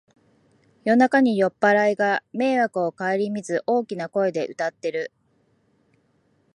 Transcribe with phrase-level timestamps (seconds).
[0.83, 5.11] 夜中に酔っぱらいが迷惑をかえりみず大きな声で歌ってる